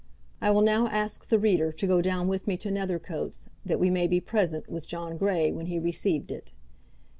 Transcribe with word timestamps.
I 0.41 0.49
will 0.49 0.63
now 0.63 0.87
ask 0.87 1.29
the 1.29 1.37
reader 1.37 1.71
to 1.73 1.85
go 1.85 2.01
down 2.01 2.27
with 2.27 2.47
me 2.47 2.57
to 2.57 2.71
Nethercoats 2.71 3.49
that 3.63 3.79
we 3.79 3.91
may 3.91 4.07
be 4.07 4.19
present 4.19 4.67
with 4.67 4.87
John 4.87 5.15
Grey 5.15 5.51
when 5.51 5.67
he 5.67 5.77
received 5.77 6.31
it. 6.31 6.51